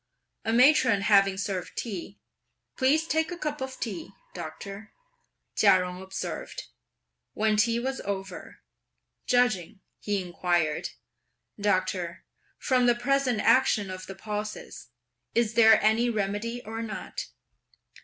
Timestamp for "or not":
16.65-17.27